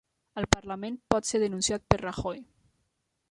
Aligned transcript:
El 0.41 0.45
parlament 0.53 0.97
pot 1.13 1.29
ser 1.31 1.41
denunciat 1.45 1.85
per 1.93 2.01
Rajoy 2.05 2.43